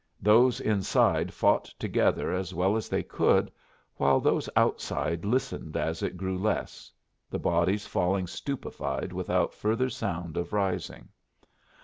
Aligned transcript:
Those 0.23 0.59
inside 0.59 1.31
fought 1.31 1.65
together 1.77 2.33
as 2.33 2.55
well 2.55 2.75
as 2.75 2.89
they 2.89 3.03
could, 3.03 3.51
while 3.97 4.19
those 4.19 4.49
outside 4.55 5.25
listened 5.25 5.77
as 5.77 6.01
it 6.01 6.17
grew 6.17 6.39
less, 6.39 6.91
the 7.29 7.37
bodies 7.37 7.85
falling 7.85 8.25
stupefied 8.25 9.13
without 9.13 9.53
further 9.53 9.89
sound 9.91 10.37
of 10.37 10.53
rising. 10.53 11.09